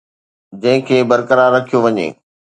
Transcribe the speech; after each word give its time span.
جنهن 0.61 0.81
کي 0.87 0.97
برقرار 1.09 1.49
رکيو 1.55 1.77
وڃي 1.83 2.07